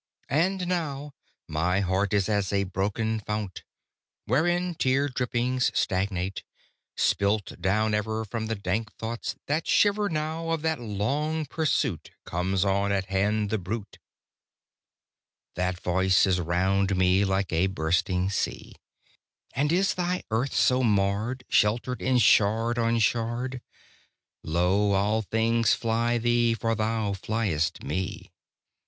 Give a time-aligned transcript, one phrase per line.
[0.31, 1.13] [Illustration: And now
[1.47, 3.61] my heart is as a broken fount,
[4.25, 6.41] Wherein tear drippings stagnate,
[6.97, 12.65] spilt down ever From the dank thoughts that shiver] Now of that long pursuit Comes
[12.65, 13.99] on at hand the bruit;
[15.53, 18.73] That Voice is round me like a bursting sea:
[19.53, 23.61] "And is thy earth so marred, Shattered in shard on shard?
[24.41, 28.31] Lo, all things fly thee, for thou fliest Me!